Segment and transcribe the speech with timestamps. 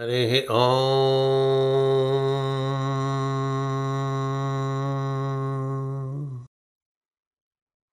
[0.00, 0.60] हरिः ॐ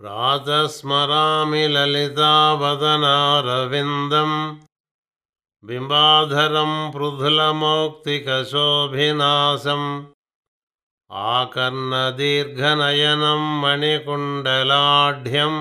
[0.00, 4.34] प्रातः स्मरामि ललितावदनारविन्दम्
[5.68, 9.86] बिम्बाधरं पृथुलमौक्तिकशोभिनाशम्
[11.30, 15.54] आकर्णदीर्घनयनं मणिकुण्डलाढ्यं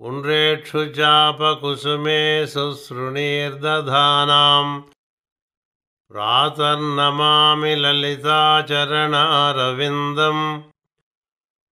[0.00, 2.18] पुण्ड्रेक्षुचापकुसुमे
[2.54, 4.66] शुश्रुणीर्दधानां
[6.12, 10.44] प्रातर्नमामि ललिताचरणारविन्दम्